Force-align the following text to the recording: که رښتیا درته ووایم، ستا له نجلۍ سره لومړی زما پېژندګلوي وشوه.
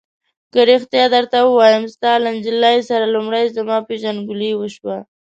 که 0.53 0.59
رښتیا 0.71 1.05
درته 1.15 1.37
ووایم، 1.43 1.83
ستا 1.93 2.11
له 2.23 2.29
نجلۍ 2.35 2.77
سره 2.89 3.05
لومړی 3.13 3.45
زما 3.57 3.77
پېژندګلوي 3.87 4.53
وشوه. 4.57 4.97